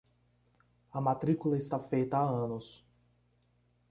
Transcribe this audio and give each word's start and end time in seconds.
A 0.91 0.99
matrícula 0.99 1.55
está 1.57 1.77
feita 1.77 2.17
há 2.17 2.27
anos. 2.27 2.83